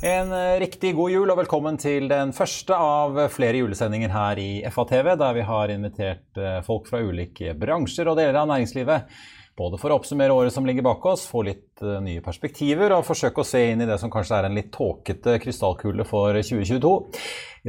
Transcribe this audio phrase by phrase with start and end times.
[0.00, 4.62] En eh, riktig god jul og velkommen til den første av flere julesendinger her i
[4.72, 9.12] FATV, der vi har invitert eh, folk fra ulike bransjer og deler av næringslivet.
[9.60, 13.04] Både for å oppsummere året som ligger bak oss, få litt eh, nye perspektiver og
[13.04, 16.96] forsøke å se inn i det som kanskje er en litt tåkete krystallkule for 2022.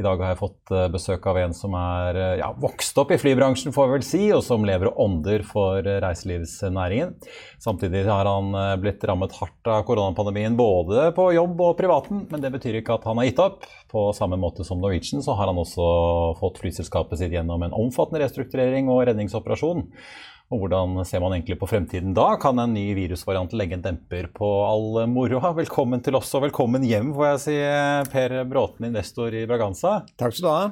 [0.00, 3.90] dag har jeg fått besøk av en som er ja, vokst opp i flybransjen, får
[3.90, 7.12] vi vel si, og som lever og ånder for reiselivsnæringen.
[7.60, 12.54] Samtidig har han blitt rammet hardt av koronapandemien både på jobb og privaten, men det
[12.56, 13.68] betyr ikke at han har gitt opp.
[13.92, 15.84] På samme måte som Norwegian så har han også
[16.40, 19.90] fått flyselskapet sitt gjennom en omfattende restrukturering og redningsoperasjon.
[20.52, 22.34] Og hvordan ser man egentlig på fremtiden da?
[22.40, 25.54] Kan en ny virusvariant legge en demper på all moroa?
[25.62, 27.56] Velkommen til oss, og velkommen hjem, får jeg si,
[28.12, 30.02] Per Bråten, investor i Braganza.
[30.20, 30.66] Takk skal du ha.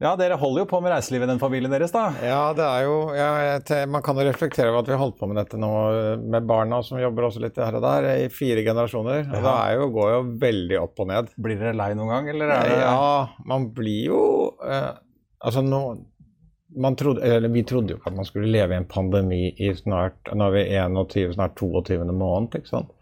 [0.00, 2.06] Ja, Dere holder jo på med reiselivet i den familien deres, da?
[2.24, 5.28] Ja, det er jo ja, Man kan jo reflektere over at vi har holdt på
[5.28, 5.72] med dette nå
[6.20, 9.26] med barna som jobber også litt her og der, i fire generasjoner.
[9.28, 9.42] Og ja.
[9.44, 11.34] det jo, går jo veldig opp og ned.
[11.40, 13.12] Blir dere lei noen gang, eller er det Ja,
[13.48, 14.22] man blir jo
[14.64, 14.92] eh,
[15.40, 15.82] Altså, nå
[16.98, 20.50] trodde, vi trodde jo ikke at man skulle leve i en pandemi i snart Nå
[20.50, 22.04] er vi 21, snart 22.
[22.12, 22.54] måned.
[22.54, 22.92] ikke sant?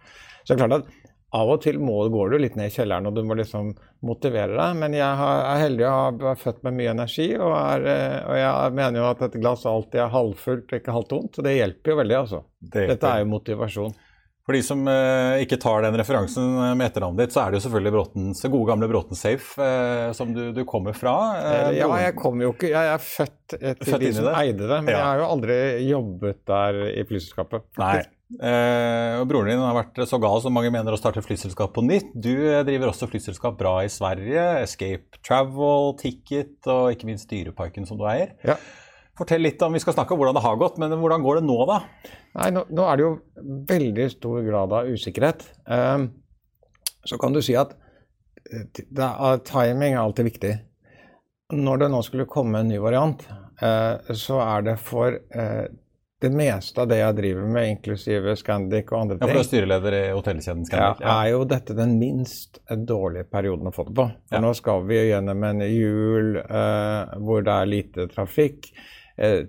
[0.44, 0.94] Så det er klart at
[1.36, 3.74] av og til må, går du litt ned i kjelleren og du må liksom
[4.06, 4.76] motivere deg.
[4.80, 7.84] Men jeg har, er heldig og har født med mye energi, og, er,
[8.22, 11.32] og, jeg mener jo at et glass alltid er halvfullt og ikke halvt tomt.
[11.36, 12.42] Så det hjelper jo veldig, altså.
[12.58, 13.96] Det Dette er jo motivasjon.
[14.48, 17.66] For de som eh, ikke tar den referansen med etternavnet ditt, så er det jo
[17.66, 21.16] selvfølgelig Bråtens, gode gamle Bråten Safe eh, som du, du, kommer fra.
[21.36, 24.36] Eh, ja, jeg kommer jo ikke Jeg er født til født de som det.
[24.40, 24.96] eide det, men ja.
[24.96, 27.68] jeg har jo aldri jobbet der i flyselskapet.
[27.76, 27.98] Nei.
[28.28, 31.84] Eh, og Broren din har vært så gal som mange mener å starte flyselskap på
[31.84, 32.10] nytt.
[32.12, 34.48] Du eh, driver også flyselskap bra i Sverige.
[34.64, 38.32] Escape Travel, Ticket og ikke minst Dyreparken som du eier.
[38.48, 38.56] Ja.
[39.18, 41.48] Fortell litt om, Vi skal snakke om hvordan det har gått, men hvordan går det
[41.48, 41.80] nå, da?
[42.38, 43.12] Nei, Nå, nå er det jo
[43.72, 45.44] veldig stor grad av usikkerhet.
[45.66, 46.08] Um,
[47.08, 47.74] så kan du si at
[48.52, 50.54] eh, er, timing er alltid viktig.
[51.56, 53.24] Når det nå skulle komme en ny variant,
[53.62, 55.66] uh, så er det for uh,
[56.20, 59.42] det meste av det jeg driver med, inklusive Scandic og andre ting Ja, for Du
[59.42, 61.02] er styreleder i hotellkjeden Scandic?
[61.02, 64.06] Ja, er jo dette den minst dårlige perioden å få det på.
[64.28, 64.42] For ja.
[64.42, 68.70] Nå skal vi gjennom en jul uh, hvor det er lite trafikk
[69.18, 69.42] eh,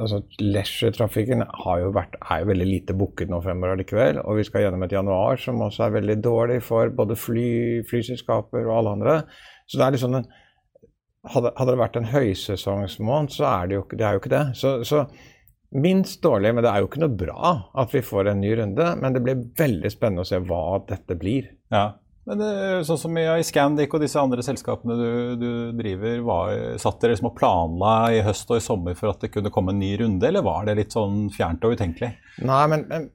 [0.00, 4.20] altså Leisure-trafikken er jo veldig lite booket nå fremover likevel.
[4.22, 7.50] Og vi skal gjennom et januar som også er veldig dårlig for både fly,
[7.90, 9.18] flyselskaper og alle andre.
[9.66, 10.28] Så det er liksom en,
[11.34, 14.44] hadde, hadde, det vært en høysesongsmåned, så er det jo, det er jo ikke det.
[14.60, 15.06] Så, så
[15.74, 18.88] minst dårlig, men det er jo ikke noe bra at vi får en ny runde.
[19.00, 21.50] Men det blir veldig spennende å se hva dette blir.
[21.74, 21.88] Ja,
[22.28, 22.44] men
[22.88, 27.28] sånn som i Scandic og disse andre selskapene du, du driver, var, satt dere liksom
[27.32, 30.28] og planla i høst og i sommer for at det kunne komme en ny runde,
[30.28, 32.14] eller var det litt sånn fjernt og utenkelig?
[32.48, 33.10] Nei, men, men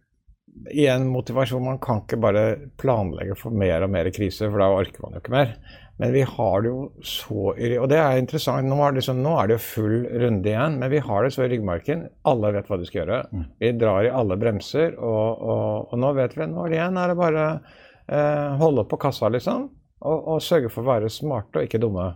[0.71, 1.63] igjen motivasjon.
[1.65, 2.45] Man kan ikke bare
[2.79, 5.53] planlegge for mer og mer kriser, for da orker man jo ikke mer.
[5.99, 8.67] Men vi har det jo så Og det er interessant.
[8.67, 11.33] Nå er det, sånn, nå er det jo full runde igjen, men vi har det
[11.35, 12.05] så i ryggmarken.
[12.29, 13.19] Alle vet hva de skal gjøre.
[13.33, 13.45] Mm.
[13.59, 17.01] Vi drar i alle bremser, og, og, og nå vet vi Nå er det igjen
[17.01, 17.77] er det bare eh,
[18.09, 19.67] holde på kassa, liksom.
[19.99, 22.13] Og, og, sørge for å være smarte og ikke dumme.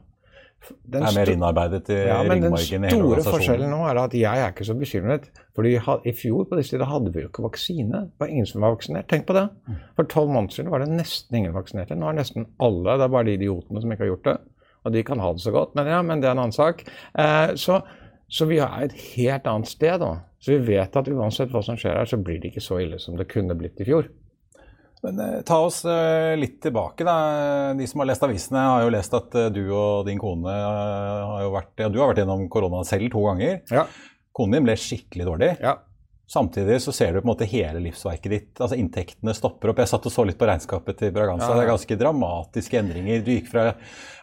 [0.88, 4.44] Den det er mer innarbeidet i ja, men Den store forskjellen nå er at jeg
[4.44, 5.26] er ikke så bekymret.
[5.56, 8.06] fordi I fjor på disse tider hadde vi jo ikke vaksine.
[8.14, 9.10] Det var ingen som var vaksinert.
[9.12, 9.50] Tenk på det.
[9.68, 9.82] Mm.
[9.98, 12.00] For tolv måneder siden var det nesten ingen vaksinerte.
[12.00, 12.96] Nå er nesten alle.
[12.96, 14.38] Det er bare de idiotene som ikke har gjort det.
[14.84, 15.76] Og de kan ha det så godt.
[15.76, 16.86] Men ja, men det er en annen sak.
[17.20, 17.82] Eh, så,
[18.32, 20.14] så, vi er et helt annet sted da.
[20.44, 23.00] Så vi vet at uansett hva som skjer her, så blir det ikke så ille
[23.04, 24.08] som det kunne blitt i fjor.
[25.04, 27.04] Men eh, Ta oss eh, litt tilbake.
[27.04, 27.16] da.
[27.78, 31.44] De som har lest avisene, har jo lest at eh, du og din kone har
[31.44, 33.60] jo vært, ja, du har vært gjennom korona selv to ganger.
[33.74, 33.88] Ja.
[34.34, 35.58] Konen din ble skikkelig dårlig.
[35.62, 35.78] Ja.
[36.34, 38.52] Samtidig så ser du på en måte hele livsverket ditt.
[38.56, 39.82] altså Inntektene stopper opp.
[39.84, 41.52] Jeg satt og så litt på regnskapet til Braganza.
[41.52, 41.60] Ja.
[41.60, 43.22] Det er ganske dramatiske endringer.
[43.26, 43.66] Du gikk fra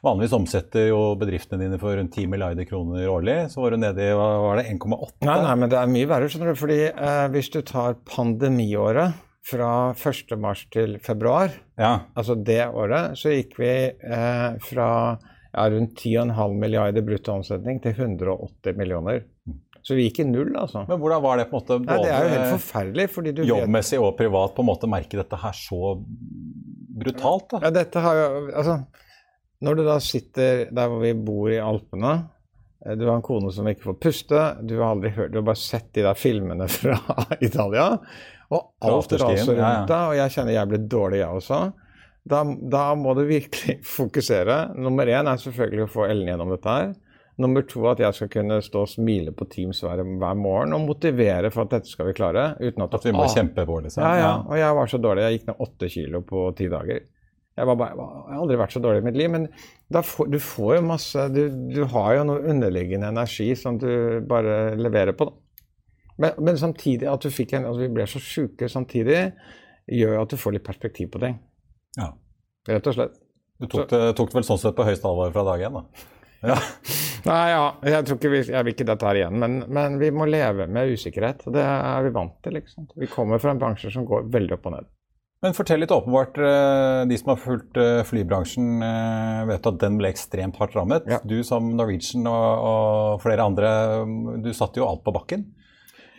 [0.02, 3.36] Vanligvis omsetter jo bedriftene dine for rundt 10 milliarder kroner årlig.
[3.52, 5.10] Så var du nede i hva var det, 1,8?
[5.28, 6.30] Nei, nei, men det er mye verre.
[6.32, 10.34] skjønner du, fordi eh, Hvis du tar pandemiåret fra 1.
[10.38, 11.50] mars til februar,
[11.80, 12.00] Ja.
[12.14, 17.96] altså det året, så gikk vi eh, fra ja, rundt 10,5 milliarder brutto omsetning til
[17.96, 19.22] 180 millioner.
[19.82, 20.82] Så vi gikk i null, altså.
[20.86, 23.42] Men hvordan var det på en måte Nei, det er jo helt forferdelig, fordi du
[23.48, 25.94] jobbmessig og privat på en måte merke dette her så
[27.00, 27.48] brutalt?
[27.54, 27.60] da?
[27.64, 28.74] Ja, dette har jo Altså,
[29.64, 32.12] når du da sitter der hvor vi bor i Alpene
[32.84, 35.48] eh, Du har en kone som ikke får puste, du har aldri hørt Du har
[35.48, 36.98] bare sett de der filmene fra
[37.40, 37.88] Italia.
[38.50, 41.60] Og alt raser rundt deg, og jeg kjenner jeg blir dårlig, jeg også.
[42.30, 42.40] Da,
[42.72, 44.56] da må du virkelig fokusere.
[44.76, 46.90] Nummer én er selvfølgelig å få Ellen gjennom dette her.
[47.40, 50.82] Nummer to at jeg skal kunne stå og smile på Teams hver, hver morgen og
[50.90, 52.50] motivere for at dette skal vi klare.
[52.60, 54.02] uten At, At vi må Ah, kjempe på, liksom?
[54.04, 54.32] ja, ja.
[54.44, 55.22] Og jeg var så dårlig.
[55.24, 57.00] Jeg gikk ned åtte kilo på ti dager.
[57.56, 59.30] Jeg, var bare, jeg har aldri vært så dårlig i mitt liv.
[59.32, 59.48] Men
[60.04, 61.40] får, du får jo masse du,
[61.72, 65.30] du har jo noe underliggende energi som du bare leverer på.
[65.30, 65.32] Da.
[66.20, 69.30] Men, men samtidig at du fikk en, altså vi ble så sjuke samtidig,
[69.90, 71.38] gjør at du får litt perspektiv på ting.
[71.98, 72.12] Ja.
[72.68, 73.18] Rett og slett.
[73.60, 75.84] Du tok det, tok det vel sånn sett på høyeste alvor fra dag én, da?
[76.40, 76.54] Ja.
[77.26, 80.08] Nei, ja, jeg tror ikke vi, jeg vil ikke dette her igjen, men, men vi
[80.08, 81.42] må leve med usikkerhet.
[81.52, 82.54] Det er vi vant til.
[82.56, 82.86] liksom.
[82.96, 84.88] Vi kommer fra en bransje som går veldig opp og ned.
[85.44, 90.00] Men fortell litt åpenbart, eh, de som har fulgt eh, flybransjen, eh, vet at den
[90.00, 91.08] ble ekstremt hardt rammet.
[91.08, 91.20] Ja.
[91.24, 93.70] Du som Norwegian og, og flere andre,
[94.44, 95.46] du satte jo alt på bakken.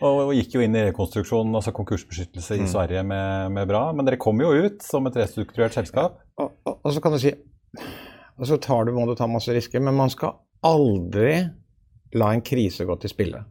[0.02, 3.84] Og, og gikk jo inn i rekonstruksjon, altså konkursbeskyttelse i Sverige med, med bra.
[3.94, 6.18] Men dere kom jo ut som et restrukturert selskap.
[6.42, 7.30] Og, og, og så kan du si
[8.40, 10.34] Og så tar du, må du ta masse risker, men man skal
[10.66, 11.36] aldri
[12.18, 13.44] la en krise gå til spille.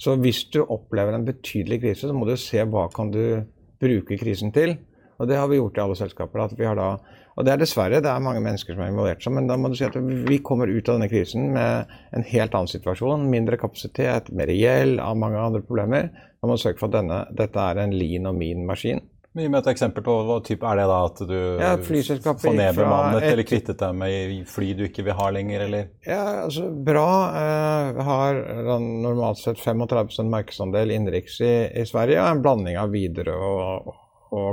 [0.00, 3.44] Så hvis du opplever en betydelig krise, så må du se hva kan du
[3.80, 4.76] bruke krisen til.
[5.18, 6.44] Og det har vi gjort i alle selskaper.
[6.44, 6.88] At vi har da,
[7.36, 9.76] og det er dessverre det er mange mennesker som er involvert, men da må du
[9.78, 13.26] si at vi kommer ut av denne krisen med en helt annen situasjon.
[13.32, 16.10] Mindre kapasitet, mer gjeld, av mange andre problemer.
[16.40, 19.00] Da må du sørge for at denne, dette er en lean og mean maskin.
[19.36, 22.54] Gi meg et eksempel på hva type er det da at du Ja, flyselskapet får
[22.54, 25.88] gikk fra nedbemannet et- eller kvittet deg med fly du ikke vil ha lenger, eller?
[26.06, 27.04] Ja, altså bra.
[27.36, 28.40] Eh, har
[28.80, 33.94] normalt sett 35 markedsandel innenriks i, i Sverige, og en blanding av Widerøe og, og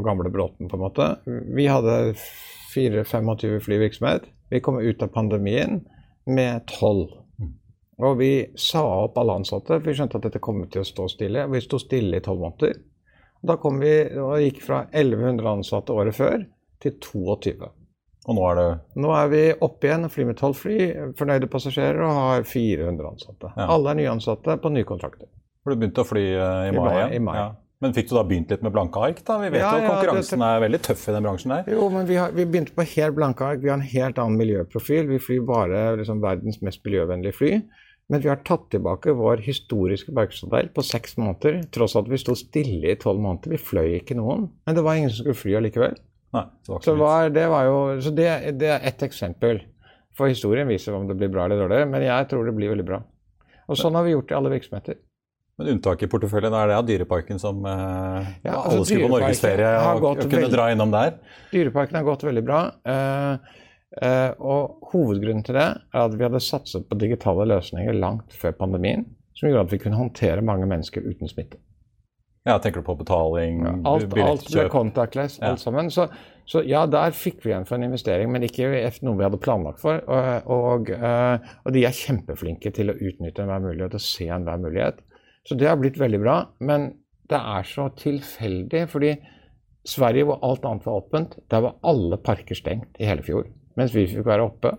[0.06, 1.10] gamle Bråten, på en måte.
[1.25, 2.14] Vi hadde
[2.75, 4.30] 4-25 flyvirksomhet.
[4.50, 5.81] Vi kom ut av pandemien
[6.25, 7.08] med 12.
[8.04, 11.08] Og vi sa opp alle ansatte, for vi skjønte at dette kom til å stå
[11.12, 11.46] stille.
[11.52, 12.81] Vi sto stille i 12 måneder.
[13.44, 16.46] Da kom vi og gikk fra 1100 ansatte året før
[16.84, 17.72] til 22.
[18.24, 18.68] Og nå er det
[19.04, 20.78] Nå er vi oppe igjen og flyr med 12 fly,
[21.20, 23.52] fornøyde passasjerer og har 400 ansatte.
[23.58, 23.68] Ja.
[23.68, 25.28] Alle er nyansatte på nye kontrakter.
[25.64, 27.36] For du begynte å fly uh, i I mai i mai.
[27.40, 27.50] Ja.
[27.84, 29.20] Men fikk du da begynt litt med blanke ark?
[29.28, 29.36] da?
[29.42, 31.64] Vi vet Ja, jo at ja, konkurransen det- er veldig tøff i den bransjen der.
[31.76, 33.60] Jo, men vi, har, vi begynte på helt blanke ark.
[33.64, 35.08] Vi har en helt annen miljøprofil.
[35.12, 37.52] Vi flyr bare liksom, verdens mest miljøvennlige fly.
[38.12, 42.36] Men vi har tatt tilbake vår historiske markedsandel på seks måneder, tross at vi sto
[42.36, 43.54] stille i tolv måneder.
[43.56, 44.50] Vi fløy ikke noen.
[44.68, 45.96] Men det var ingen som skulle fly allikevel.
[46.34, 49.62] Nei, det Så, var, det, var jo, så det, det er ett eksempel.
[50.18, 52.86] For historien viser om det blir bra eller dårlig, men jeg tror det blir veldig
[52.86, 53.00] bra.
[53.70, 55.00] Og sånn har vi gjort i alle virksomheter.
[55.60, 59.12] Men unntaket i porteføljen er det av Dyreparken som eh, Ja, altså, alle skulle på
[59.14, 61.20] norgesferie og, og kunne dra innom der.
[61.52, 62.62] Dyreparken har gått veldig bra.
[62.90, 63.60] eh,
[64.02, 68.56] eh, og hovedgrunnen til det er at vi hadde satset på digitale løsninger langt før
[68.64, 69.06] pandemien,
[69.38, 71.62] som gjorde at vi kunne håndtere mange mennesker uten smitte.
[72.50, 74.72] Ja, Tenker du på betaling, Alt, alt ble billettkjøp?
[74.74, 75.54] contactless, Ja.
[75.54, 75.88] alt sammen.
[75.94, 76.10] Så,
[76.50, 78.68] så ja, der fikk vi igjen for en investering, men ikke
[79.06, 80.02] noe vi hadde planlagt for.
[80.12, 84.60] Og, og, eh, og de er kjempeflinke til å utnytte enhver mulighet og se enhver
[84.60, 85.00] mulighet.
[85.48, 86.38] Så det har blitt veldig bra.
[86.64, 86.92] Men
[87.32, 89.14] det er så tilfeldig, fordi
[89.88, 93.50] Sverige, hvor alt annet var åpent, der var alle parker stengt i hele fjor.
[93.80, 94.76] Mens vi fikk være oppe.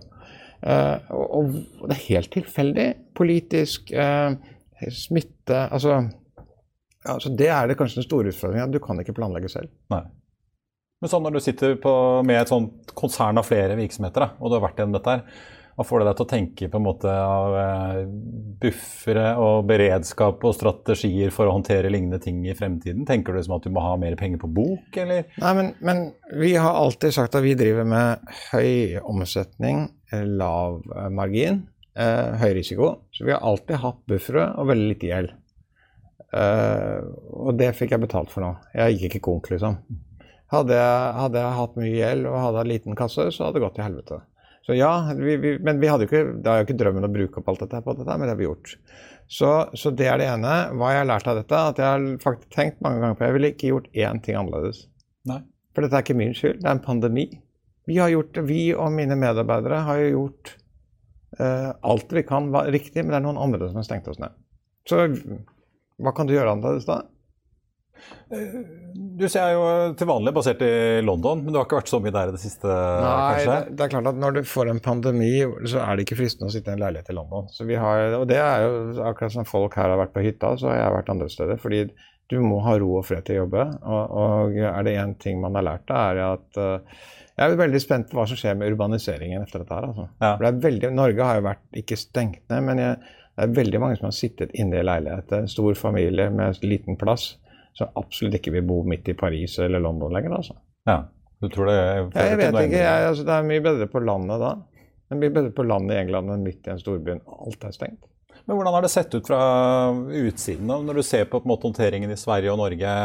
[0.65, 2.87] Eh, og, og det er helt tilfeldig.
[3.17, 4.37] Politisk, eh,
[4.91, 5.99] smitte Altså
[7.05, 8.71] ja, så Det er det kanskje den store utfordringen.
[8.73, 9.69] Du kan ikke planlegge selv.
[9.93, 10.01] Nei.
[11.01, 11.91] Men sånn når du sitter på,
[12.25, 15.43] med et konsern av flere virksomheter, da, og du har vært gjennom dette her,
[15.75, 17.97] hva får det deg til å tenke på en måte av eh,
[18.61, 23.03] buffere og beredskap og strategier for å håndtere lignende ting i fremtiden?
[23.07, 25.27] Tenker du som at du må ha mer penger på bok, eller?
[25.41, 26.03] Nei, men, men
[26.39, 31.65] vi har alltid sagt at vi driver med høy omsetning, eh, lav eh, margin,
[31.99, 32.93] eh, høy risiko.
[33.11, 35.33] Så vi har alltid hatt buffere og veldig lite gjeld.
[36.35, 37.01] Eh,
[37.35, 38.53] og det fikk jeg betalt for nå.
[38.79, 39.75] Jeg gikk ikke konk, liksom.
[40.55, 43.65] Hadde jeg, hadde jeg hatt mye gjeld og hadde en liten kasse, så hadde det
[43.65, 44.21] gått til helvete.
[44.65, 47.11] Så ja, vi, vi, men vi hadde jo ikke, det er jo ikke drømmen å
[47.13, 48.71] bruke opp alt dette på dette, men det har vi gjort.
[49.29, 50.53] Så, så det er det ene.
[50.73, 53.35] Hva jeg har lært av dette, at jeg har faktisk tenkt mange ganger på Jeg
[53.37, 54.85] ville ikke gjort én ting annerledes.
[55.29, 55.43] Nei.
[55.75, 57.27] For dette er ikke min skyld, det er en pandemi.
[57.85, 60.55] Vi, har gjort, vi og mine medarbeidere har jo gjort
[61.37, 64.21] eh, alt vi kan var riktig, men det er noen andre som har stengt oss
[64.21, 64.33] ned.
[64.89, 65.03] Så
[66.01, 67.03] hva kan du gjøre annerledes da?
[68.29, 69.65] Du ser jo
[69.97, 72.41] til vanlig basert i London, men du har ikke vært så mye der i det
[72.41, 72.69] siste?
[72.69, 75.31] Nei, det, det er klart at når du får en pandemi,
[75.69, 77.47] så er det ikke fristende å sitte i en leilighet i London.
[77.53, 80.55] Så vi har, og det er jo akkurat som folk her har vært på hytta,
[80.59, 81.61] så har jeg vært andre steder.
[81.61, 81.83] Fordi
[82.31, 83.67] du må ha ro og fred til å jobbe.
[83.85, 87.59] Og, og er det én ting man har lært, da, er at uh, jeg er
[87.59, 89.89] veldig spent på hva som skjer med urbaniseringen etter dette her.
[89.91, 90.07] Altså.
[90.23, 90.33] Ja.
[90.39, 93.81] Det er veldig, Norge har jo vært ikke stengt ned, men jeg, det er veldig
[93.83, 95.33] mange som har sittet inne i leilighet.
[95.35, 97.33] En stor familie med liten plass
[97.75, 100.37] som absolutt ikke vil bo midt i Paris eller London lenger.
[100.39, 100.55] altså.
[100.87, 101.01] Ja,
[101.41, 102.79] du tror det Ja, jeg vet ikke.
[102.79, 104.55] Jeg, altså, det er mye bedre på landet da.
[105.05, 107.19] Det er mye bedre på landet i England enn midt i en storby.
[107.19, 108.07] Alt er stengt.
[108.45, 109.41] Men hvordan har det sett ut fra
[109.91, 112.95] utsiden, da, når du ser på, på måte, håndteringen i Sverige og Norge?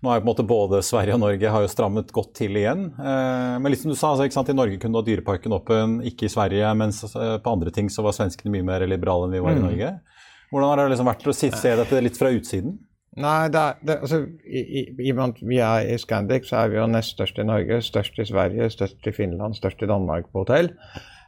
[0.00, 2.56] Nå er jo på en måte Både Sverige og Norge har jo strammet godt til
[2.56, 2.86] igjen.
[2.96, 6.32] Men litt som du sa, altså, i Norge kunne du ha Dyreparken åpen, ikke i
[6.32, 6.70] Sverige.
[6.80, 9.64] Mens eh, på andre ting så var svenskene mye mer liberale enn vi var i
[9.64, 9.90] Norge.
[10.50, 12.78] Hvordan har det liksom vært å se dette litt fra utsiden?
[13.18, 15.12] Nei, det er, det, altså, i, i,
[15.42, 18.68] vi er i Scandic, så er vi jo nest størst i Norge, størst i Sverige,
[18.70, 20.70] størst i Finland, størst i Danmark på hotell.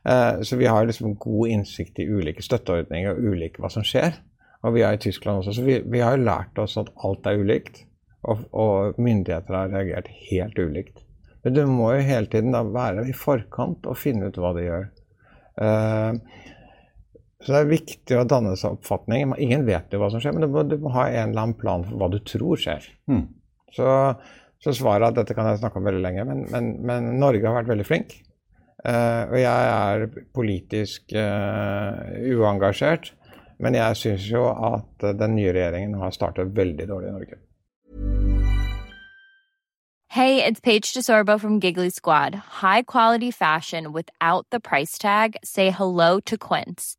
[0.07, 4.15] Eh, så vi har liksom god innsikt i ulike støtteordninger og ulike hva som skjer.
[4.62, 7.27] Og vi er i Tyskland også, så vi, vi har jo lært oss at alt
[7.27, 7.83] er ulikt.
[8.23, 11.03] Og, og myndigheter har reagert helt ulikt.
[11.43, 14.69] Men du må jo hele tiden da være i forkant og finne ut hva de
[14.69, 14.87] gjør.
[15.67, 16.21] Eh,
[17.43, 19.33] så det er viktig å danne seg oppfatning.
[19.43, 21.59] Ingen vet jo hva som skjer, men du må, du må ha en eller annen
[21.59, 22.87] plan for hva du tror skjer.
[23.11, 23.25] Mm.
[23.75, 23.87] Så,
[24.63, 27.59] så svaret at dette kan jeg snakke om veldig lenge, men, men, men Norge har
[27.59, 28.15] vært veldig flink.
[28.83, 33.13] Uh, og jeg er politisk uh, uengasjert,
[33.63, 37.43] men jeg syns jo at den nye regjeringen har startet veldig dårlig i Norge.
[40.13, 42.35] Hey, it's Paige DeSorbo from Giggly Squad.
[42.61, 45.37] High quality fashion without the price tag.
[45.43, 46.99] Say hello to Quince.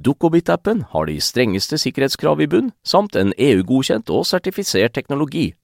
[0.00, 5.54] Dukkobit-appen har de strengeste sikkerhetskrav i bunn, samt en EU-godkjent og sertifisert teknologi.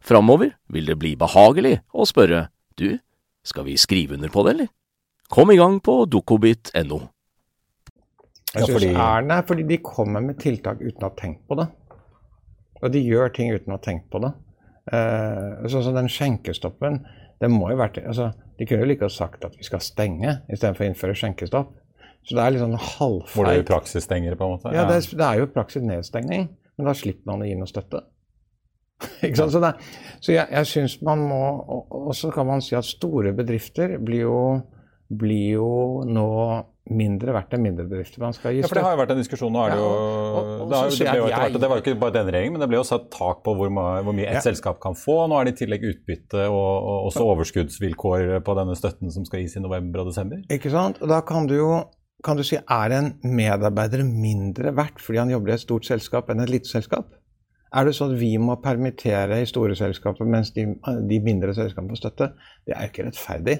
[0.00, 2.98] Framover vil det bli behagelig å spørre du,
[3.44, 4.68] skal vi skrive under på det, eller?
[5.32, 7.00] Kom i gang på dukkobit.no.
[8.52, 11.56] Jeg Ja, synes fordi- er fordi de kommer med tiltak uten å ha tenkt på
[11.56, 11.68] det.
[12.82, 14.32] Og de gjør ting uten å ha tenkt på det.
[14.92, 17.04] Eh, sånn som den skjenkestoppen.
[17.40, 20.42] Det må jo være, altså, De kunne jo like godt sagt at vi skal stenge
[20.52, 21.72] istedenfor å innføre skjenkestopp.
[22.22, 24.72] Så det er litt sånn Hvor det er jo praksisstengere, på en måte?
[24.74, 26.48] Ja, det er, det er jo praksis nedstengning,
[26.78, 28.04] men da slipper man å gi noe støtte.
[29.26, 29.50] Ikke sant?
[29.56, 29.72] Så, det,
[30.22, 31.40] så jeg, jeg syns man må
[31.90, 34.36] Og så kan man si at store bedrifter blir jo,
[35.10, 35.70] blir jo
[36.06, 36.26] nå
[36.92, 38.18] mindre verdt enn mindre bedrifter.
[38.22, 38.66] Man skal gi støtte.
[38.66, 39.52] Ja, for det har jo vært en diskusjon.
[39.54, 41.68] Nå er det jo, Ja, og- det, har, så jo- sier det, jo jeg- det
[41.70, 44.12] var jo ikke bare denne regjeringen, men det ble jo satt tak på hvor, hvor
[44.18, 44.40] mye et Ja.
[44.46, 45.16] selskap kan få.
[45.30, 49.40] Nå er det i tillegg utbytte og, og også overskuddsvilkår på denne støtten som skal
[49.44, 50.42] gis i november og desember.
[50.50, 51.00] Ikke sant?
[51.02, 51.70] Og da kan du jo
[52.22, 56.30] kan du si, er en medarbeider mindre verdt fordi han jobber i et stort selskap
[56.30, 57.10] enn et lite selskap?
[57.72, 60.66] Er det sånn at vi må permittere i store selskaper mens de,
[61.08, 62.28] de mindre selskapene får støtte?
[62.68, 63.56] Det er jo ikke rettferdig.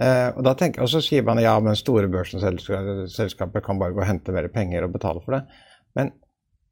[0.00, 4.00] Eh, og, da tenker, og så sier man ja, men store børsselskaper kan bare gå
[4.00, 5.42] og hente mer penger og betale for det.
[5.98, 6.14] Men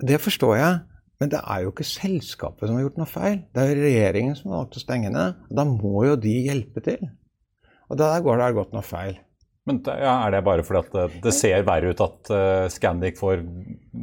[0.00, 0.78] det forstår jeg.
[1.20, 3.42] Men det er jo ikke selskapet som har gjort noe feil.
[3.52, 5.42] Det er jo regjeringen som har valgt å stenge ned.
[5.52, 7.02] Da må jo de hjelpe til.
[7.92, 9.18] Og der går det godt noe feil.
[9.70, 13.18] Men ja, Er det bare fordi at det, det ser verre ut at uh, Scandic
[13.20, 13.44] får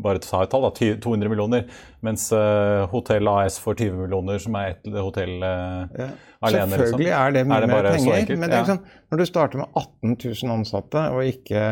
[0.04, 0.72] bare ta et tall, da,
[1.04, 1.68] 200 millioner,
[2.06, 6.12] mens uh, Hotell AS får 20 millioner, som er et hotell ja.
[6.42, 6.68] alene?
[6.74, 6.78] Liksom?
[6.84, 10.56] Selvfølgelig er det mye er mer penger, men sånn, når du starter med 18 000
[10.58, 11.66] ansatte og ikke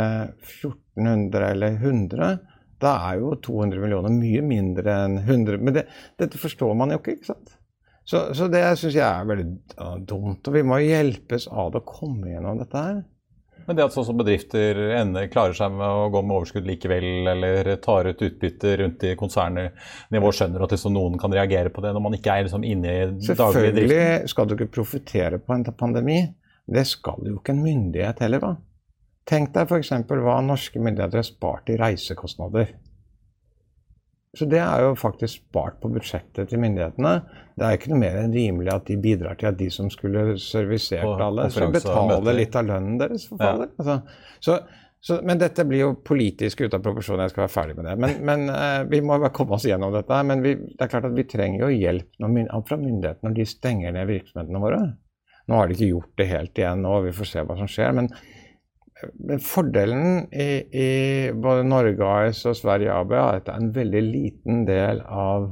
[0.64, 2.36] 1400 eller 100
[2.82, 5.86] da er jo 200 millioner mye mindre enn 100 Men det,
[6.20, 7.56] dette forstår man jo ikke, ikke sant?
[8.06, 9.46] Så, så det syns jeg er veldig
[10.06, 10.46] dumt.
[10.46, 13.00] Og vi må hjelpes av å komme gjennom dette her.
[13.66, 17.08] Men det at sånn som bedrifter ender, klarer seg med å gå med overskudd likevel,
[17.32, 21.96] eller tar ut utbytte rundt i konsernnivå, skjønner at liksom noen kan reagere på det
[21.96, 23.32] når man ikke er liksom inne i daglig drift?
[23.32, 26.22] Selvfølgelig skal du ikke profitere på en pandemi.
[26.66, 28.56] Det skal jo ikke en myndighet heller, da.
[29.26, 29.92] Tenk deg f.eks.
[30.06, 32.76] hva norske myndigheter har spart i reisekostnader.
[34.36, 37.14] Så det er jo faktisk spart på budsjettet til myndighetene.
[37.56, 40.36] Det er ikke noe mer enn rimelig at de bidrar til at de som skulle
[40.42, 43.30] servisert alle, skal betale litt av lønnen deres.
[43.30, 43.54] for ja.
[43.66, 43.96] altså,
[44.44, 44.58] så,
[45.00, 47.24] så, men dette blir jo politisk ute av proporsjon.
[47.24, 47.96] Jeg skal være ferdig med det.
[48.04, 50.22] Men, men uh, vi må bare komme oss gjennom dette.
[50.28, 53.50] Men vi, det er klart at vi trenger jo hjelp når, fra myndighetene når de
[53.56, 54.84] stenger ned virksomhetene våre.
[55.46, 57.94] Nå har de ikke gjort det helt igjen nå, vi får se hva som skjer.
[57.96, 58.10] men
[59.44, 60.90] fordelen i, i,
[61.36, 65.50] både Norge AS og Sverige AB er at det er en veldig liten del av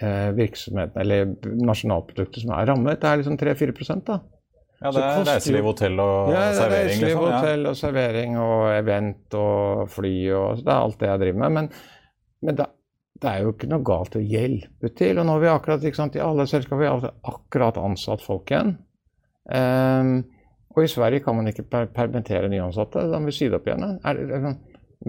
[0.00, 1.34] eh, virksomheten, eller
[1.68, 3.00] nasjonalproduktet, som er rammet.
[3.02, 4.20] Det er liksom 3-4 da.
[4.82, 6.72] Ja, det er reiseliv, hotell og ja, servering?
[6.72, 7.26] Ja, reiseliv, liksom.
[7.28, 11.52] hotell og servering og event og fly og Det er alt det jeg driver med.
[11.58, 11.68] Men,
[12.42, 12.66] men da,
[13.22, 15.20] det er jo ikke noe galt å hjelpe til.
[15.20, 18.74] Og nå har vi akkurat, sant, i alle selskaper vi har akkurat ansatt folk igjen.
[19.46, 20.16] Um,
[20.72, 23.04] og i Sverige kan man ikke per permittere nyansatte.
[23.10, 23.98] Da må vi si det opp igjen.
[24.08, 24.54] Er er,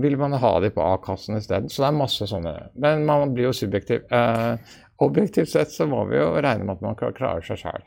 [0.03, 1.70] vil man ha de på A-kassen isteden?
[1.70, 2.53] Så det er masse sånne.
[2.82, 4.05] Men man blir jo subjektiv.
[4.12, 7.84] Eh, objektivt sett så må vi jo regne med at man klarer seg sjøl.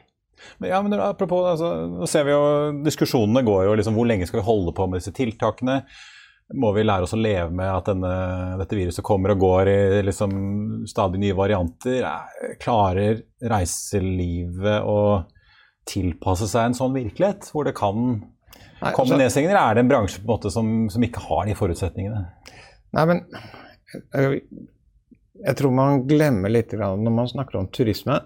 [0.60, 2.42] Ja, men apropos, altså, nå ser vi jo
[2.84, 5.78] Diskusjonene går jo liksom Hvor lenge skal vi holde på med disse tiltakene?
[6.60, 8.10] Må vi lære oss å leve med at denne,
[8.60, 10.36] dette viruset kommer og går i liksom,
[10.86, 12.04] stadig nye varianter?
[12.62, 15.24] Klarer reiselivet og
[15.86, 17.98] tilpasse seg en sånn virkelighet, hvor det kan
[18.80, 19.58] komme altså, nedstengninger?
[19.58, 22.24] Er det en bransje på en måte som, som, ikke har de forutsetningene?
[22.96, 23.22] Nei, men
[24.14, 24.40] jeg,
[25.42, 28.18] jeg tror man glemmer litt når man snakker om turisme.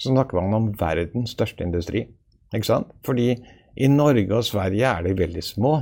[0.00, 2.06] Så snakker man om verdens største industri.
[2.56, 2.92] Ikke sant?
[3.06, 3.34] Fordi
[3.80, 5.74] i Norge og Sverige er de veldig små.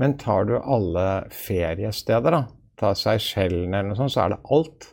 [0.00, 2.40] Men tar du alle feriesteder, da,
[2.80, 4.88] ta Seychellene eller noe sånt, så er det alt.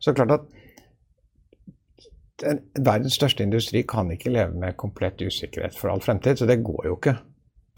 [0.00, 0.46] Så klart at
[2.42, 6.86] verdens største industri kan ikke leve med komplett usikkerhet for all fremtid, så det går
[6.86, 7.16] jo ikke.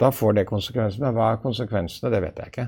[0.01, 1.01] Da får det konsekvenser.
[1.03, 2.67] Men hva er konsekvensene, det vet jeg ikke.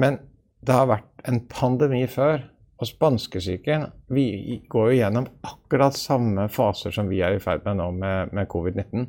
[0.00, 0.18] Men
[0.66, 2.44] det har vært en pandemi før.
[2.80, 7.76] Og spanskesyken Vi går jo gjennom akkurat samme faser som vi er i ferd med
[7.76, 9.04] nå med, med covid-19.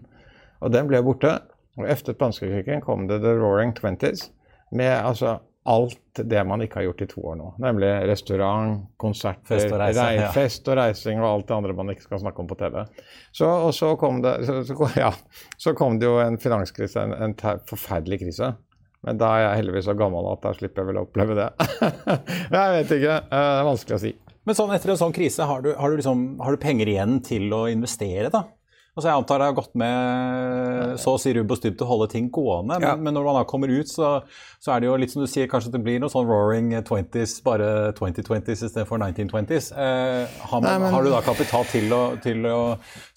[0.59, 1.37] Og den ble borte.
[1.79, 4.27] Og etter spanskesyken kom det the roaring twenties.
[4.75, 5.37] Med altså
[5.69, 7.51] alt det man ikke har gjort i to år nå.
[7.61, 10.31] Nemlig restaurant, konserter, fest og, reise, rei, ja.
[10.33, 12.79] fest og reising og alt det andre man ikke skal snakke om på TV.
[13.29, 15.11] Så, og så kom, det, så, så, ja,
[15.61, 17.37] så kom det jo en finanskrise, en, en
[17.69, 18.53] forferdelig krise.
[19.05, 21.47] Men da er jeg heldigvis så gammel at da slipper jeg vel å oppleve det.
[22.57, 23.15] jeg vet ikke.
[23.21, 24.11] Eh, det er vanskelig å si.
[24.49, 27.19] Men sånn, etter en sånn krise, har du, har, du liksom, har du penger igjen
[27.25, 28.45] til å investere, da?
[29.01, 31.89] Altså Jeg antar det har gått med så å si rubb og stubb til å
[31.89, 32.75] holde ting gående.
[32.75, 32.91] Men, ja.
[33.01, 34.11] men når man da kommer ut, så,
[34.61, 37.39] så, er det jo litt som du sier, kanskje det blir noe sånn roaring 20s,
[37.45, 39.71] bare 2020s istedenfor 1920s.
[39.73, 40.93] Eh, har, man, Nei, men...
[40.93, 42.61] har, du da kapital til å, til å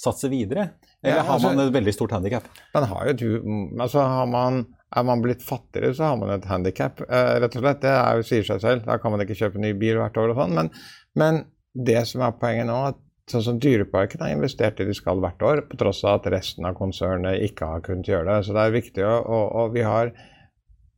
[0.00, 0.70] satse videre?
[1.04, 2.48] Eller ja, altså, har man et veldig stort handikap?
[2.72, 3.30] Man har jo,
[3.76, 4.62] altså har man,
[4.96, 7.84] er man blitt fattigere, så har man et handikap, eh, rett og slett.
[7.84, 8.88] Det er jo, sier seg selv.
[8.88, 10.56] Da kan man ikke kjøpe ny bil hvert år og sånn.
[10.56, 10.72] Men,
[11.20, 11.44] men
[11.76, 15.42] det som er poenget nå, at Sånn som Dyreparken har investert i de skal hvert
[15.42, 18.44] år, på tross av at resten av konsernet ikke har kunnet gjøre det.
[18.44, 20.12] Så det er viktig, å, og, og vi har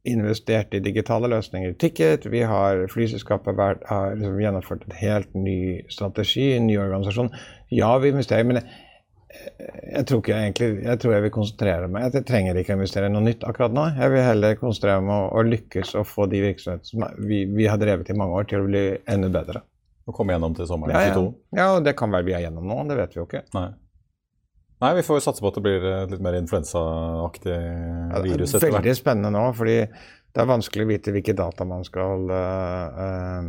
[0.07, 2.27] investert i digitale løsninger i Ticket.
[2.31, 5.59] Vi har Flyselskapet har liksom gjennomført en helt ny
[5.93, 7.31] strategi, en ny organisasjon.
[7.75, 8.67] Ja, vi investerer, men jeg,
[9.93, 13.11] jeg tror ikke egentlig, jeg tror jeg vil konsentrere meg Jeg trenger ikke å investere
[13.11, 13.87] i noe nytt akkurat nå.
[13.99, 17.71] Jeg vil heller konsentrere meg om å lykkes og få de virksomhetene som vi, vi
[17.71, 19.63] har drevet i mange år, til å bli enda bedre.
[20.07, 21.27] Og komme gjennom til sommeren ja, 22?
[21.51, 21.65] Ja.
[21.65, 22.79] ja, det kan være vi er gjennom nå.
[22.91, 23.43] Det vet vi jo ikke.
[23.57, 23.69] Nei.
[24.85, 27.55] Nei, vi får satse på at det blir litt mer influensaaktig
[28.27, 28.83] virus etter hvert.
[28.83, 33.41] Veldig spennende nå, fordi det er vanskelig å vite hvilke data man skal, uh,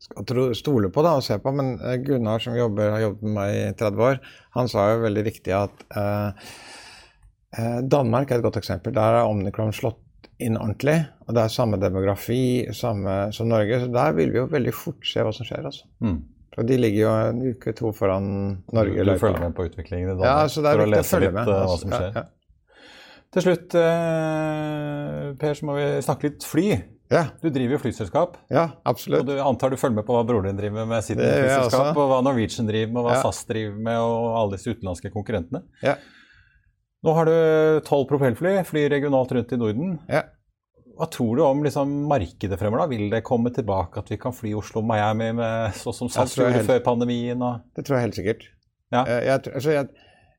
[0.00, 1.52] skal stole på da, og se på.
[1.54, 1.74] Men
[2.06, 4.22] Gunnar, som jobber, har jobbet med meg i 30 år,
[4.56, 6.32] han sa jo veldig riktig at uh,
[7.84, 8.96] Danmark er et godt eksempel.
[8.96, 10.01] Der har omnikron slått
[10.44, 10.98] inn ordentlig.
[11.26, 12.42] Og det er samme demografi
[12.76, 15.64] samme som Norge, så der vil vi jo veldig fort se hva som skjer.
[15.70, 15.88] altså.
[16.04, 16.20] Mm.
[16.52, 18.28] Og De ligger jo en uke, to foran
[18.76, 18.98] Norge.
[19.00, 21.48] Du, du følger med på utviklingen i dag ja, altså, for å lese litt med,
[21.48, 22.08] uh, hva som skjer?
[22.10, 22.28] Ja, ja.
[23.32, 26.66] Til slutt, eh, Per, så må vi snakke litt fly.
[27.12, 28.36] Ja, Du driver jo flyselskap.
[28.52, 29.24] ja absolutt.
[29.24, 31.96] Og du antar du følger med på hva broren din driver med med sitt flyselskap,
[31.96, 33.18] og hva Norwegian driver med, og hva.
[33.20, 35.62] SAS driver med, og alle disse utenlandske konkurrentene.
[35.84, 35.96] Ja.
[37.02, 39.96] Nå har du tolv propellfly, flyr regionalt rundt i Norden.
[40.08, 40.22] Ja.
[40.98, 42.84] Hva tror du om liksom, markedet fremover?
[42.84, 42.90] da?
[42.92, 46.68] Vil det komme tilbake at vi kan fly Oslo-Miami med sånn som SAS gjorde helt-
[46.68, 47.42] før pandemien?
[47.42, 48.42] Og, Det tror jeg helt sikkert.
[48.92, 49.02] Ja.
[49.06, 49.88] Eh, Jeg, altså jeg,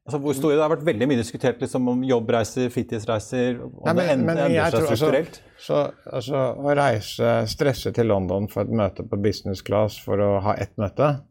[0.06, 3.93] altså, hvor store, det har vært veldig mye diskutert liksom, om jobbreiser, fritidsreiser, Om Nei,
[4.15, 5.41] men- det endrer seg tror altså- strukturelt.
[5.58, 10.39] så altså, å reise, stresse til London for et møte på business class for å
[10.41, 11.23] ha ett møte,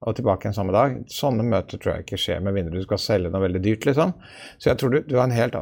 [0.00, 3.00] og tilbake igjen samme dag, sånne møter tror jeg ikke skjer med mindre du skal
[3.02, 4.14] selge noe veldig dyrt, liksom.
[4.56, 5.56] Så jeg tror du, du har en helt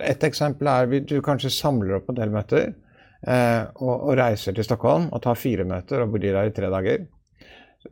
[0.00, 2.70] Et eksempel er du kanskje samler opp en del møter
[3.26, 6.70] eh, og, og reiser til Stockholm og tar fire møter og blir der i tre
[6.72, 7.04] dager.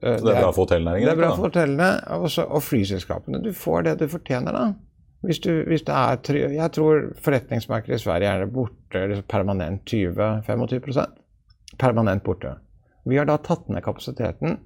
[0.00, 1.04] Eh, Så det er bra for hotellnæringen?
[1.10, 3.42] Det er bra for hotellene og, så- og flyselskapene.
[3.44, 4.64] Du får det du fortjener, da.
[5.22, 11.12] Hvis, du, hvis det er Jeg tror forretningsmarkedet i Sverige er borte liksom permanent 20-25%
[11.78, 12.56] Permanent borte.
[13.06, 14.56] Vi har da tatt ned kapasiteten.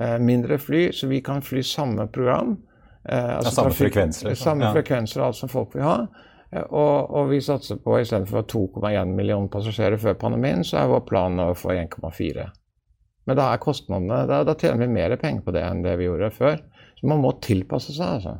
[0.00, 2.56] Eh, mindre fly, så vi kan fly samme program.
[3.08, 4.44] Eh, altså samme trafikk- frekvenser, liksom.
[4.44, 4.72] Samme Ja.
[4.74, 6.06] frekvenser og alt som folk vil ha.
[6.52, 11.06] Eh, Og, og vi satser på istedenfor 2,1 millioner passasjerer før pandemien, så er vår
[11.06, 12.50] plan å få 1,4.
[13.26, 16.04] Men da er kostnadene da, da tjener vi mer penger på det enn det vi
[16.04, 16.58] gjorde før.
[17.00, 18.38] Så man må tilpasse seg, altså.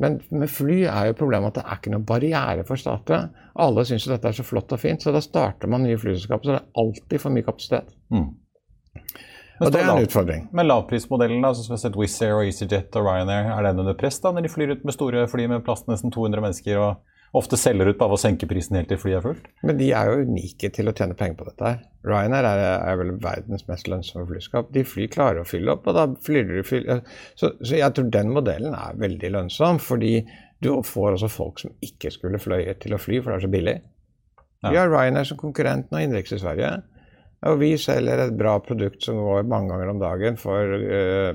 [0.00, 3.28] Men med fly er jo problemet at det er ikke noen barriere for stater.
[3.56, 6.42] Alle syns jo dette er så flott og fint, så da starter man nye flyselskaper.
[6.44, 7.92] Så det er alltid for mye kapasitet.
[8.10, 8.30] Mm.
[9.66, 10.48] Og det er en lav- utfordring.
[10.52, 13.80] Men lavprismodellen, sånn som vi har sett Wizz Air og EasyJet og Ryanair, er den
[13.84, 16.42] under press da, når de flyr ut med store fly med plass til nesten 200
[16.44, 19.46] mennesker og ofte selger ut bare ved å senke prisen helt til flyet er fullt?
[19.64, 21.78] Men de er jo unike til å tjene penger på dette her.
[22.04, 24.68] Ryanair er, er vel verdens mest lønnsomme flyskap.
[24.74, 26.90] De fly klarer å fylle opp, og da flyr de fyll,
[27.38, 30.18] så, så jeg tror den modellen er veldig lønnsom, fordi
[30.62, 33.52] du får også folk som ikke skulle fløyet til å fly, for det er så
[33.56, 33.78] billig.
[34.62, 36.68] Vi har Ryanair som konkurrent nå innenriks i Sverige.
[37.50, 41.32] Og vi selger et bra produkt som går mange ganger om dagen for uh,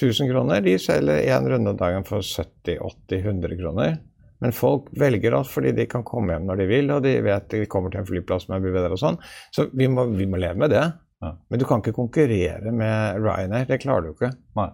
[0.00, 0.62] 1000 kroner.
[0.64, 3.98] De selger én runde om dagen for 70-80-100 kroner.
[4.38, 7.48] Men folk velger oss fordi de kan komme hjem når de vil, og de vet
[7.52, 9.20] de kommer til en flyplass med bedre og sånn.
[9.54, 10.84] Så vi må, vi må leve med det.
[11.24, 11.32] Ja.
[11.48, 13.68] Men du kan ikke konkurrere med Ryanair.
[13.68, 14.34] Det klarer du ikke.
[14.58, 14.68] Nei.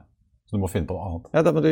[0.50, 1.28] Så du må finne på noe annet.
[1.36, 1.70] Ja, Da må du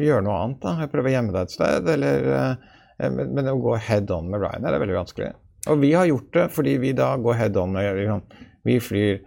[0.00, 0.62] gjøre noe annet.
[0.62, 0.86] da.
[0.92, 1.90] Prøve å gjemme deg et sted.
[1.96, 5.32] Eller, eh, men, men å gå head on med Ryanair er veldig vanskelig.
[5.66, 8.22] Og vi har gjort det fordi vi da går head on med liksom,
[8.66, 9.18] Vi flyr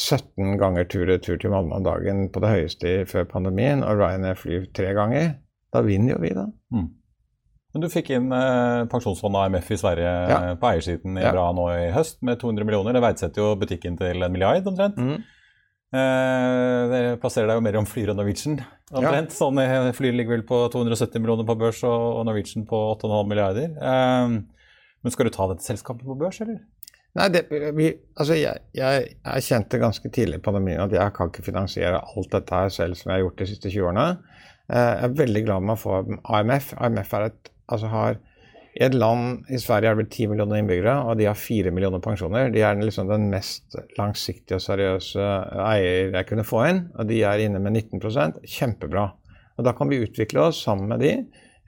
[0.00, 4.64] 17 ganger tur-retur til Malmö om dagen på det høyeste før pandemien, og Ryanair flyr
[4.74, 5.34] tre ganger.
[5.74, 6.46] Da vinner jo vi, da.
[6.72, 10.38] Men du fikk inn eh, pensjonsfondet AMF i Sverige Ja.
[10.50, 11.30] eh, på eiersiden i Ja.
[11.34, 12.92] bra nå i høst med 200 millioner.
[12.96, 14.96] Det verdsetter jo butikken til en milliard omtrent.
[14.96, 15.20] Mm.
[15.92, 18.60] Eh, dere plasserer deg jo mer om Flyr og Norwegian
[18.94, 19.30] omtrent.
[19.34, 23.28] Sånn, eh, Flyr ligger vel på 270 millioner på børs og, og Norwegian på 8,5
[23.28, 23.76] milliarder.
[23.76, 24.40] Eh,
[25.02, 26.60] men skal du ta dette selskapet på børs, eller?
[27.18, 27.42] Nei, det,
[27.74, 29.06] vi, altså jeg, jeg,
[29.42, 33.10] kjente ganske tidlig i pandemien at jeg kan ikke finansiere alt dette her selv som
[33.10, 34.04] jeg har gjort de siste 20 årene.
[34.70, 35.96] Eh, Jeg er veldig glad med å få
[36.38, 36.74] AMF.
[36.78, 38.20] AMF er et, altså har,
[38.78, 41.74] I et land i Sverige er det vel 10 millioner innbyggere, og de har 4
[41.74, 42.52] millioner pensjoner.
[42.54, 45.30] De er liksom den mest langsiktige og seriøse
[45.66, 49.08] eier jeg kunne få inn, og de er inne med 19% Kjempebra.
[49.58, 51.16] Og Da kan vi utvikle oss sammen med de.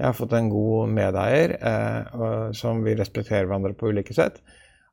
[0.01, 4.41] Jeg har fått en god medeier eh, som vi respekterer hverandre på ulike sett.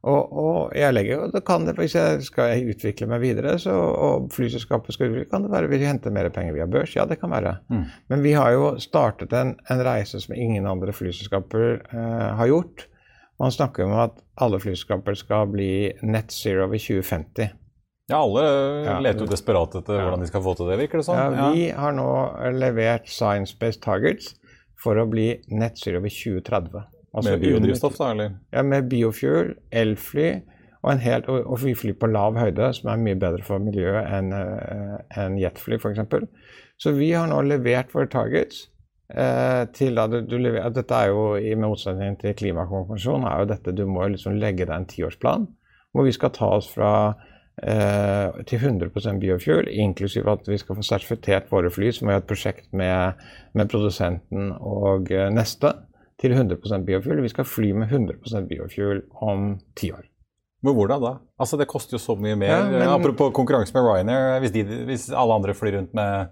[0.08, 3.74] Og, og jeg legger jo, det kan det, Hvis jeg skal utvikle meg videre, så,
[3.76, 6.94] og flyselskapet skal utvikle, kan det være vi henter mer penger via børs.
[6.96, 7.58] Ja, det kan være.
[8.08, 12.86] Men vi har jo startet en, en reise som ingen andre flyselskaper eh, har gjort.
[13.40, 15.72] Man snakker om at alle flyselskaper skal bli
[16.04, 17.52] net zero ved 2050.
[18.10, 18.42] Ja, alle
[18.88, 18.96] Ja.
[19.04, 21.20] leter jo desperat etter hvordan de skal få til det, virker det som.
[21.20, 22.08] Ja, vi har nå
[22.56, 24.32] levert science-based targets
[24.84, 26.88] for å bli nettsyre ved 2030.
[27.10, 28.34] Altså Med biodrivstoff, da, eller?
[28.54, 30.30] Ja, med biofuel, elfly
[30.80, 33.62] og, en helt, og, og vi flyr på lav høyde, som er mye bedre for
[33.64, 36.28] miljøet enn uh, en jetfly f.eks.
[36.80, 38.70] Så vi har nå levert våre targets.
[39.10, 43.50] eh, til da du, du lever, dette er jo i motsetning til klimakonvensjonen, er jo
[43.50, 45.48] dette du må liksom legge deg en tiårsplan
[45.92, 47.39] hvor vi skal ta oss fra eh,
[48.50, 52.70] til 100% biofuel, inklusiv at vi skal få sertifisert våre fly, som er et prosjekt
[52.74, 53.20] med,
[53.54, 55.74] med produsenten og eh, Neste,
[56.20, 57.22] til 100% biofuel.
[57.24, 60.06] Vi skal fly med 100% biofuel om ti år.
[60.64, 61.14] Men hvordan da?
[61.40, 62.50] Altså, Det koster jo så mye mer.
[62.52, 64.40] Ja, men- Apropos konkurranse med Ryanair.
[64.44, 66.28] Hvis, de, hvis alle andre flyr rundt med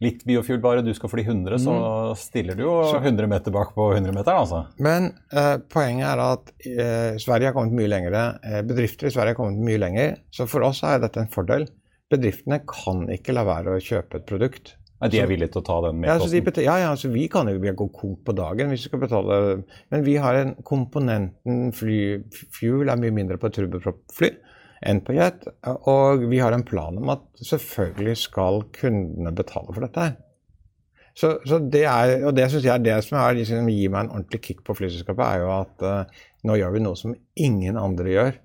[0.00, 2.16] litt biofuel bare, du skal fly 100, så Mm.
[2.16, 4.62] stiller du jo 100 meter bak på 100-meteren, altså.
[4.78, 8.16] Men eh, poenget er at eh, Sverige har kommet mye lenger.
[8.42, 10.16] Eh, bedrifter i Sverige har kommet mye lenger.
[10.32, 11.68] Så for oss er dette en fordel.
[12.10, 14.74] Bedriftene kan ikke la være å kjøpe et produkt.
[15.00, 17.26] Ja, de er villige til å ta den Ja, altså, de ja, ja, altså vi
[17.32, 21.72] kan jo gå konk på dagen hvis vi skal betale Men vi har en komponenten
[21.72, 24.30] fly, fuel er mye mindre på et turboproppfly
[24.86, 25.46] enn på jet.
[25.90, 30.18] Og vi har en plan om at selvfølgelig skal kundene betale for dette her.
[31.20, 34.06] Så, så det er, og det synes jeg er det som er, liksom, gir meg
[34.06, 37.76] en ordentlig kick på flyselskapet, er jo at uh, nå gjør vi noe som ingen
[37.80, 38.38] andre gjør.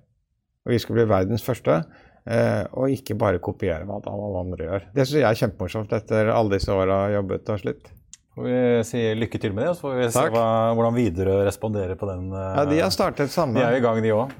[0.66, 1.80] Og vi skal bli verdens første.
[2.26, 4.88] Uh, og ikke bare kopiere hva alle andre gjør.
[4.96, 7.92] Det syns jeg er kjempemorsomt etter alle disse åra jobbet og slitt.
[8.36, 10.46] Får vi si lykke til med det, og så får vi se hva,
[10.76, 12.26] hvordan Widerøe responderer på den.
[12.34, 13.56] Uh, Ja, de har startet samme.
[13.56, 14.34] de er i gang, de òg.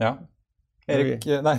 [0.00, 0.14] Ja.
[0.90, 1.58] Erik Nei,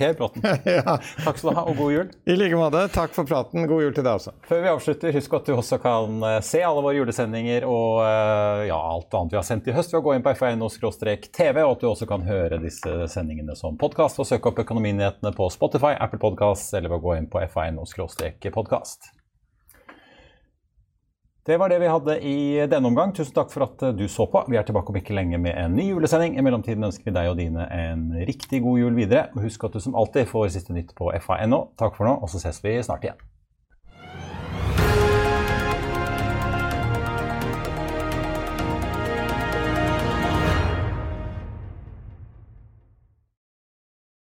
[0.00, 0.40] Per- Bråten.
[0.64, 0.94] ja,
[1.26, 2.06] Takk skal du ha, og god jul.
[2.24, 2.86] I like måte.
[2.94, 3.66] Takk for praten.
[3.68, 4.32] God jul til deg også.
[4.48, 8.62] Før vi avslutter, husk at du også kan eh, se alle våre julesendinger og eh,
[8.70, 11.74] ja, alt annet vi har sendt i høst ved å gå inn på f1.no-tv, og
[11.74, 15.92] at du også kan høre disse sendingene som podkast og søke opp Økonominyhetene på Spotify,
[16.00, 19.12] Apple Podkast eller ved å gå inn på f1.no-podkast.
[21.46, 22.36] Det var det vi hadde i
[22.68, 23.14] denne omgang.
[23.16, 24.42] Tusen takk for at du så på.
[24.52, 26.36] Vi er tilbake om ikke lenge med en ny julesending.
[26.36, 29.30] I mellomtiden ønsker vi deg og dine en riktig god jul videre.
[29.32, 31.62] Og husk at du som alltid får siste nytt på fa.no.
[31.80, 33.24] Takk for nå, og så ses vi snart igjen.